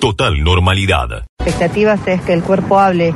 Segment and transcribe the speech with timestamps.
[0.00, 1.24] Total normalidad.
[1.38, 3.14] expectativas es que el cuerpo hable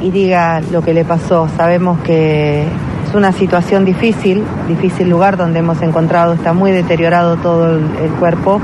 [0.00, 1.48] y diga lo que le pasó.
[1.56, 7.76] Sabemos que es una situación difícil, difícil lugar donde hemos encontrado, está muy deteriorado todo
[7.76, 8.60] el, cuerpo,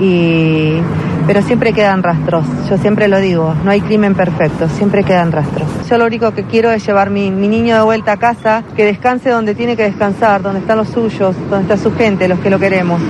[0.00, 0.74] y,
[1.26, 2.46] pero siempre quedan rastros.
[2.70, 5.68] Yo siempre lo digo, no hay crimen perfecto, siempre quedan rastros.
[5.90, 8.84] Yo lo único que quiero es llevar mi, mi niño de vuelta a casa, que
[8.84, 12.50] descanse donde tiene que descansar, donde están los suyos, donde está su gente, los que
[12.50, 13.00] lo queremos.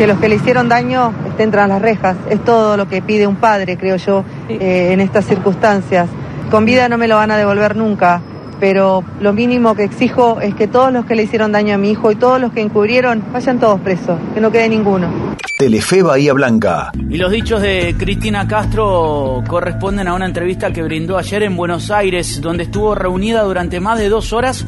[0.00, 2.16] Que los que le hicieron daño estén tras las rejas.
[2.30, 6.08] Es todo lo que pide un padre, creo yo, eh, en estas circunstancias.
[6.50, 8.22] Con vida no me lo van a devolver nunca,
[8.58, 11.90] pero lo mínimo que exijo es que todos los que le hicieron daño a mi
[11.90, 15.36] hijo y todos los que encubrieron vayan todos presos, que no quede ninguno.
[15.58, 16.92] Telefe Bahía Blanca.
[17.10, 21.90] Y los dichos de Cristina Castro corresponden a una entrevista que brindó ayer en Buenos
[21.90, 24.64] Aires, donde estuvo reunida durante más de dos horas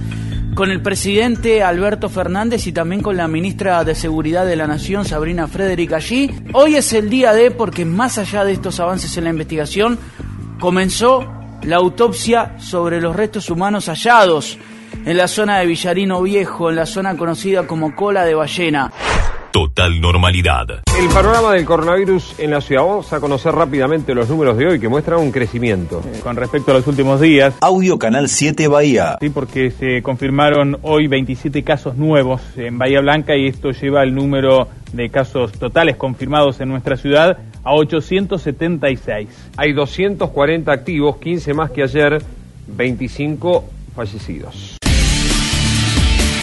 [0.54, 5.04] con el presidente Alberto Fernández y también con la ministra de Seguridad de la Nación,
[5.04, 6.30] Sabrina Frederick, allí.
[6.52, 9.98] Hoy es el día de, porque más allá de estos avances en la investigación,
[10.60, 11.26] comenzó
[11.62, 14.58] la autopsia sobre los restos humanos hallados
[15.04, 18.92] en la zona de Villarino Viejo, en la zona conocida como Cola de Ballena.
[19.52, 20.66] Total normalidad.
[20.98, 22.84] El panorama del coronavirus en la ciudad.
[22.84, 26.00] Vamos a conocer rápidamente los números de hoy que muestran un crecimiento.
[26.22, 29.18] Con respecto a los últimos días, Audio Canal 7 Bahía.
[29.20, 34.14] sí, porque se confirmaron hoy 27 casos nuevos en Bahía Blanca y esto lleva el
[34.14, 39.28] número de casos totales confirmados en nuestra ciudad a 876.
[39.58, 42.22] Hay 240 activos, 15 más que ayer,
[42.68, 44.78] 25 fallecidos.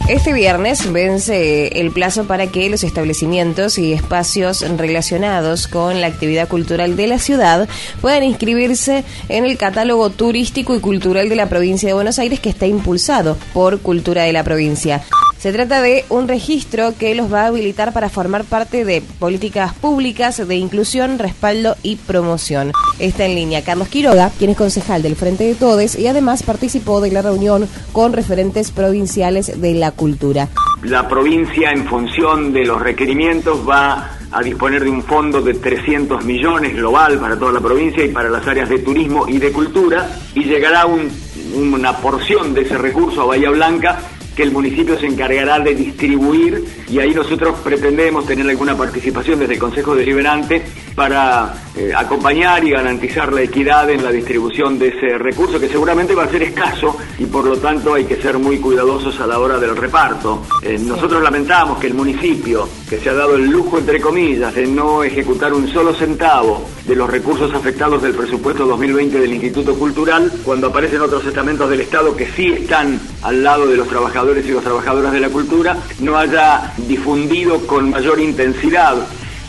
[0.09, 6.47] Este viernes vence el plazo para que los establecimientos y espacios relacionados con la actividad
[6.47, 7.69] cultural de la ciudad
[8.01, 12.49] puedan inscribirse en el catálogo turístico y cultural de la provincia de Buenos Aires que
[12.49, 15.03] está impulsado por Cultura de la provincia.
[15.39, 19.73] Se trata de un registro que los va a habilitar para formar parte de políticas
[19.73, 22.73] públicas de inclusión, respaldo y promoción.
[22.99, 26.99] Está en línea Carlos Quiroga, quien es concejal del Frente de Todes y además participó
[26.99, 30.49] de la reunión con referentes provinciales de la cultura.
[30.83, 36.23] La provincia, en función de los requerimientos, va a disponer de un fondo de 300
[36.25, 40.09] millones global para toda la provincia y para las áreas de turismo y de cultura,
[40.35, 41.09] y llegará un-
[41.55, 43.99] una porción de ese recurso a Bahía Blanca
[44.39, 49.55] que el municipio se encargará de distribuir y ahí nosotros pretendemos tener alguna participación desde
[49.55, 50.61] el Consejo Deliberante
[50.99, 56.13] para eh, acompañar y garantizar la equidad en la distribución de ese recurso que seguramente
[56.13, 59.39] va a ser escaso y por lo tanto hay que ser muy cuidadosos a la
[59.39, 60.43] hora del reparto.
[60.61, 64.67] Eh, nosotros lamentamos que el municipio, que se ha dado el lujo entre comillas de
[64.67, 70.29] no ejecutar un solo centavo de los recursos afectados del presupuesto 2020 del Instituto Cultural,
[70.43, 74.51] cuando aparecen otros estamentos del Estado que sí están al lado de los trabajadores y
[74.51, 78.97] las trabajadoras de la cultura, no haya difundido con mayor intensidad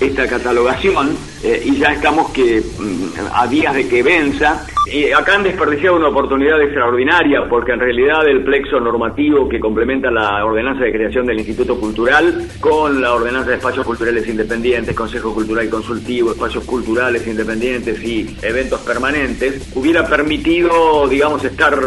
[0.01, 4.67] esta catalogación eh, y ya estamos que mm, a días de que venza.
[4.91, 10.11] Y acá han desperdiciado una oportunidad extraordinaria porque en realidad el plexo normativo que complementa
[10.11, 15.33] la ordenanza de creación del Instituto Cultural con la ordenanza de espacios culturales independientes, Consejo
[15.33, 21.79] Cultural Consultivo, espacios culturales independientes y eventos permanentes, hubiera permitido, digamos, estar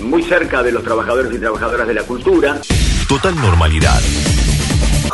[0.00, 2.60] muy cerca de los trabajadores y trabajadoras de la cultura.
[3.08, 4.00] Total normalidad.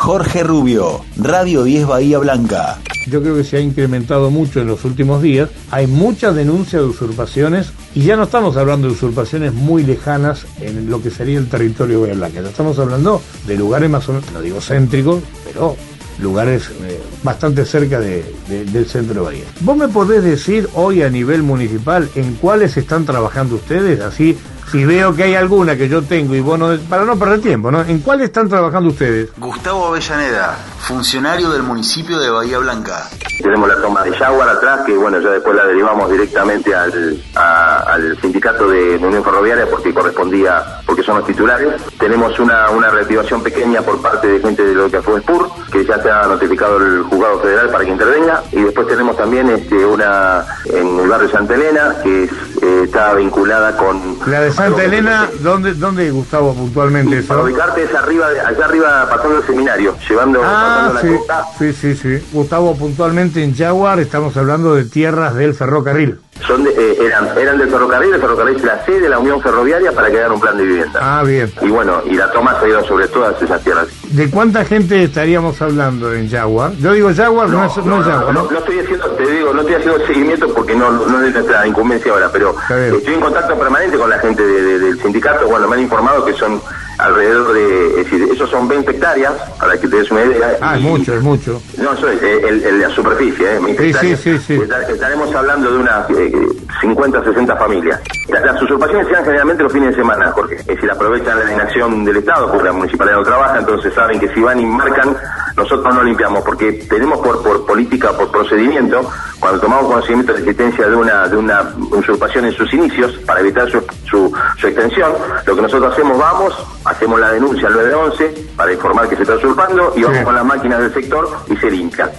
[0.03, 1.01] Jorge Rubio.
[1.17, 2.79] Radio 10 Bahía Blanca.
[3.09, 5.51] Yo creo que se ha incrementado mucho en los últimos días.
[5.73, 10.89] Hay muchas denuncias de usurpaciones y ya no estamos hablando de usurpaciones muy lejanas en
[10.89, 12.43] lo que sería el territorio de Bahía Blanca.
[12.43, 15.77] Ya estamos hablando de lugares más o menos, no digo céntricos, pero
[16.23, 19.45] lugares eh, bastante cerca de- del centro de Bahía.
[19.63, 24.01] ¿Vos me podés decir hoy a nivel municipal en cuáles están trabajando ustedes?
[24.01, 24.37] Así,
[24.71, 27.71] si veo que hay alguna que yo tengo y vos no, para no perder tiempo,
[27.71, 27.81] ¿no?
[27.83, 29.31] ¿En cuáles están trabajando ustedes?
[29.37, 33.09] Gustavo Avellaneda, funcionario del municipio de Bahía Blanca.
[33.43, 37.79] Tenemos la toma de Jaguar atrás, que bueno, ya después la derivamos directamente al, a-
[37.95, 41.69] al sindicato de, de Unión Ferroviaria porque correspondía, porque son los titulares.
[41.99, 45.85] Tenemos una, una reactivación pequeña por parte de gente de lo que fue SPUR, que
[45.85, 48.43] ya se ha notificado el juzgado federal para que intervenga.
[48.53, 52.31] Y después tenemos también este, una en el barrio Santa Elena, que es,
[52.63, 54.19] eh, está vinculada con...
[54.27, 57.29] La de Santa Elena, ¿dónde, dónde Gustavo puntualmente eso?
[57.29, 61.45] Para ubicarte es arriba, allá arriba pasando el seminario, llevando, Ah, pasando la costa.
[61.59, 62.29] sí, sí, sí.
[62.33, 66.21] Gustavo, puntualmente en Jaguar estamos hablando de tierras del ferrocarril.
[66.47, 69.41] Son de- eh, eran, eran del ferrocarril, el ferrocarril es la sede de la Unión
[69.43, 71.01] Ferroviaria para que hagan un plan de vivienda.
[71.03, 71.53] Ah, bien.
[71.61, 73.89] Y bueno, y la toma se dio sobre todas esas tierras.
[74.11, 76.73] ¿De cuánta gente estaríamos hablando en Jaguar?
[76.79, 78.33] Yo digo Jaguar, no, no es ¿no?
[78.33, 81.67] no, no estoy haciendo, te digo, no estoy haciendo seguimiento porque no, no es nuestra
[81.67, 85.47] incumbencia ahora, pero estoy en contacto permanente con la gente de- de- del sindicato.
[85.49, 86.61] Bueno, me han informado que son
[86.99, 90.57] alrededor de, es decir, esos son 20 hectáreas, para que te des una idea.
[90.61, 91.63] Ah, es mucho, es mucho.
[91.79, 93.59] No, eso es eh, el- el- la superficie, ¿eh?
[93.61, 94.21] 20 Sí, hectáreas.
[94.21, 94.61] sí, sí,
[94.93, 96.33] Estaremos hablando de unas eh,
[96.81, 98.01] 50, 60 familias.
[98.29, 100.57] La- Las usurpaciones se dan generalmente los fines de semana, Jorge.
[100.57, 104.29] Es decir, aprovechan la inacción del Estado, porque la municipalidad no trabaja, entonces saben que
[104.35, 105.17] si van y marcan,
[105.59, 109.09] nosotros no limpiamos, porque tenemos por, por política, por procedimiento,
[109.39, 113.41] cuando tomamos conocimiento de la existencia de una, de una usurpación en sus inicios, para
[113.41, 115.13] evitar su, su, su extensión,
[115.45, 119.35] lo que nosotros hacemos, vamos, hacemos la denuncia al 911 para informar que se está
[119.35, 122.11] usurpando y vamos con las máquinas del sector y se limpia.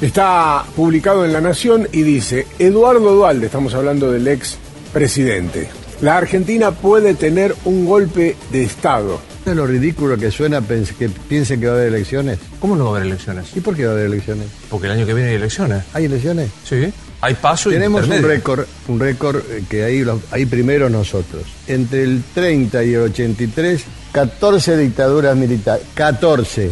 [0.00, 4.58] Está publicado en La Nación y dice, Eduardo Dualde, estamos hablando del ex
[4.94, 5.68] presidente,
[6.00, 9.20] la Argentina puede tener un golpe de Estado.
[9.46, 12.38] ¿Es lo ridículo que suena que piensen que va a haber elecciones?
[12.60, 13.46] ¿Cómo no va a haber elecciones?
[13.56, 14.46] ¿Y por qué va a haber elecciones?
[14.68, 15.82] Porque el año que viene hay elecciones.
[15.94, 16.50] ¿Hay elecciones?
[16.64, 16.92] Sí.
[17.22, 18.28] Hay paso y Tenemos un intermedio.
[18.36, 21.44] récord, un récord eh, que ahí, lo- ahí primero nosotros.
[21.66, 23.82] Entre el 30 y el 83,
[24.12, 25.84] 14 dictaduras militares.
[25.94, 26.70] 14.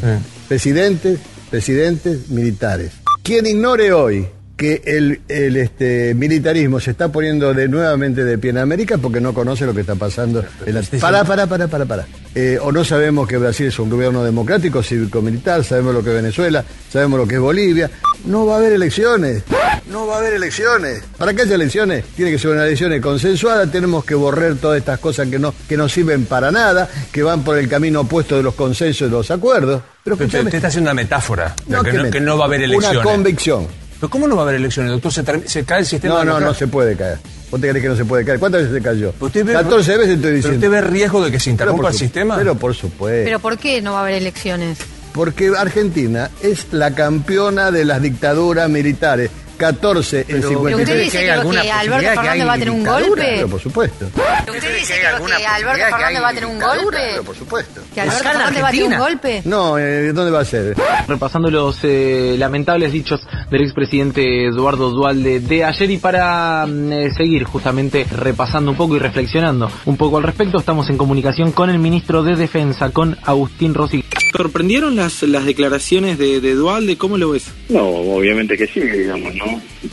[0.49, 1.19] Presidentes,
[1.50, 2.93] presidentes militares.
[3.23, 4.26] Quien ignore hoy
[4.59, 9.21] que el, el, este, militarismo se está poniendo de nuevamente de pie en América porque
[9.21, 10.45] no conoce lo que está pasando.
[10.67, 12.07] en la- Pará, pará, pará, pará, pará.
[12.35, 16.17] Eh, o no sabemos que Brasil es un gobierno democrático, cívico-militar, sabemos lo que es
[16.17, 17.89] Venezuela, sabemos lo que es Bolivia.
[18.25, 19.45] No va a haber elecciones.
[19.93, 21.03] No va a haber elecciones.
[21.17, 24.99] Para que haya elecciones, tiene que ser una elecciones consensuadas, tenemos que borrar todas estas
[24.99, 28.43] cosas que no, que no sirven para nada, que van por el camino opuesto de
[28.43, 29.83] los consensos y de los acuerdos.
[30.03, 31.55] Pero Pero usted, está haciendo una metáfora.
[31.69, 33.03] No, que, que no, me- que no va a haber una elecciones.
[33.05, 33.67] convicción.
[34.00, 35.12] ¿Pero cómo no va a haber elecciones, doctor?
[35.47, 37.19] Se, cae el sistema No, no, no se puede caer.
[37.50, 38.39] ¿Vos te crees que no se puede caer?
[38.39, 39.12] ¿Cuántas veces se cayó?
[39.19, 40.56] Usted ve- 14 veces estoy ¿Pero diciendo.
[40.59, 42.37] usted ve riesgo de que se interrumpa el sistema?
[42.37, 43.25] Pero por supuesto.
[43.25, 44.79] ¿Pero por qué no va a haber elecciones?
[45.12, 49.31] Porque Argentina es la campeona de las dictaduras militares.
[49.59, 50.81] 14 en ¿Pero 53.
[50.81, 53.15] usted dice que, que Alberto Fernández va a tener un golpe?
[53.37, 54.07] Pero por supuesto.
[54.07, 56.97] ¿Usted dice que, que Alberto Fernández va a tener un golpe?
[57.11, 57.81] Pero por supuesto.
[57.95, 59.43] ¿Que Alberto Fernández va a tener un golpe?
[59.45, 60.77] No, eh, ¿dónde va a ser?
[61.07, 63.21] repasando los eh, lamentables dichos
[63.51, 68.97] del expresidente Eduardo Dualde de ayer y para mm, eh, seguir justamente repasando un poco
[68.97, 73.17] y reflexionando un poco al respecto, estamos en comunicación con el ministro de Defensa, con
[73.25, 74.05] Agustín Rossi.
[74.37, 76.97] ¿Sorprendieron las, las declaraciones de, de Dualde?
[76.97, 77.51] ¿Cómo lo ves?
[77.69, 79.45] No, obviamente que sí, digamos, ¿no?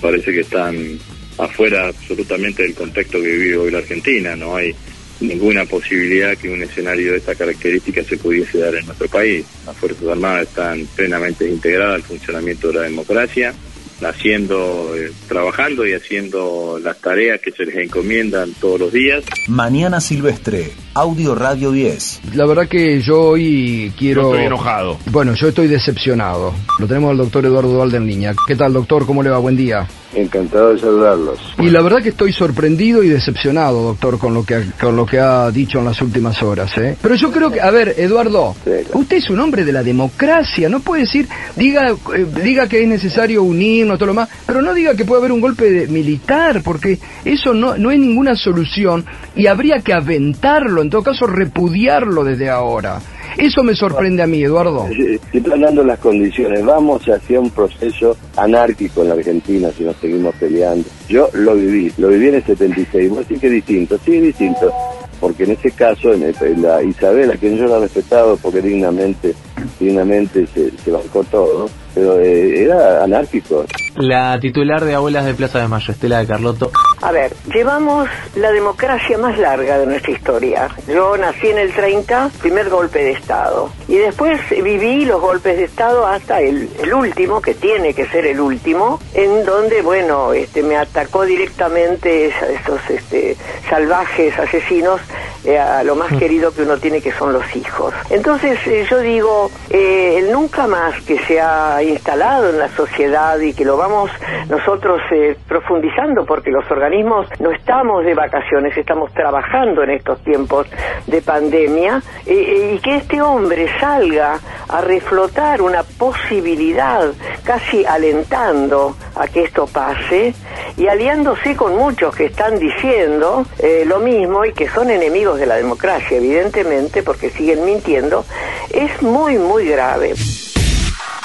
[0.02, 1.00] Parece que están
[1.38, 4.74] afuera absolutamente del contexto que vive hoy la Argentina, no hay
[5.20, 9.46] ninguna posibilidad que un escenario de esta característica se pudiese dar en nuestro país.
[9.66, 13.54] Las Fuerzas Armadas están plenamente integradas al funcionamiento de la democracia,
[14.02, 19.24] haciendo, eh, trabajando y haciendo las tareas que se les encomiendan todos los días.
[19.48, 22.22] Mañana Silvestre, Audio Radio 10.
[22.36, 24.22] La verdad que yo hoy quiero...
[24.22, 24.98] Yo estoy enojado.
[25.12, 26.54] Bueno, yo estoy decepcionado.
[26.80, 28.34] Lo tenemos al doctor Eduardo Dualde en línea.
[28.48, 29.06] ¿Qué tal, doctor?
[29.06, 29.38] ¿Cómo le va?
[29.40, 29.86] Buen día.
[30.14, 31.38] Encantado de saludarlos.
[31.60, 35.20] Y la verdad que estoy sorprendido y decepcionado, doctor, con lo que con lo que
[35.20, 36.96] ha dicho en las últimas horas, ¿eh?
[37.02, 38.56] Pero yo creo que, a ver, Eduardo,
[38.94, 41.28] usted es un hombre de la democracia, no puede decir,
[41.58, 45.20] diga, eh, diga que es necesario unirnos, todo lo más, pero no diga que puede
[45.20, 49.04] haber un golpe de- militar, porque eso no, no es ninguna solución
[49.36, 53.00] y habría que aventarlo, en todo caso repudiarlo desde ahora.
[53.38, 54.88] Eso me sorprende a mí, Eduardo.
[55.32, 56.64] Se están dando las condiciones.
[56.64, 60.88] Vamos hacia un proceso anárquico en la Argentina si nos seguimos peleando.
[61.10, 63.10] Yo lo viví, lo viví en el 76.
[63.10, 64.72] Vos decís que es distinto, sí es distinto.
[65.20, 68.62] Porque en ese caso, en, el- la Isabel, a quien yo la he respetado porque
[68.62, 69.34] dignamente,
[69.80, 73.66] dignamente se, se bancó todo, pero eh, era anárquico.
[73.98, 76.70] La titular de Abuelas de Plaza de Mayo, Estela de Carlotto.
[77.02, 80.68] A ver, llevamos la democracia más larga de nuestra historia.
[80.88, 83.70] Yo nací en el 30, primer golpe de Estado.
[83.88, 88.26] Y después viví los golpes de Estado hasta el, el último, que tiene que ser
[88.26, 93.38] el último, en donde, bueno, este, me atacó directamente esa- esos este,
[93.70, 95.00] salvajes asesinos
[95.46, 97.94] eh, a lo más querido que uno tiene, que son los hijos.
[98.10, 103.40] Entonces, eh, yo digo, eh, el nunca más que se ha instalado en la sociedad
[103.40, 104.12] y que lo vamos
[104.48, 110.68] nosotros eh, profundizando, porque los organismos no estamos de vacaciones, estamos trabajando en estos tiempos
[111.08, 117.12] de pandemia, eh, eh, y que este hombre salga a reflotar una posibilidad,
[117.44, 120.34] casi alentando a que esto pase,
[120.78, 125.46] y aliándose con muchos que están diciendo eh, lo mismo y que son enemigos de
[125.46, 128.26] la democracia, evidentemente, porque siguen mintiendo,
[128.72, 130.14] es muy, muy grave.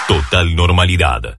[0.06, 1.36] Total normalidad.